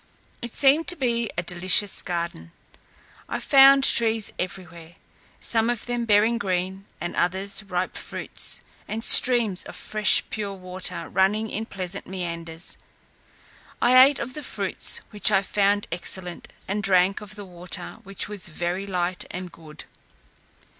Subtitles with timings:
[0.41, 2.53] It seemed to be a delicious garden.
[3.29, 4.95] I found trees everywhere,
[5.39, 11.07] some of them bearing green, and others ripe fruits, and streams of fresh pure water
[11.07, 12.77] running in pleasant meanders.
[13.79, 18.27] I ate of the fruits, which I found excellent; and drank of the water, which
[18.27, 19.83] was very light and good.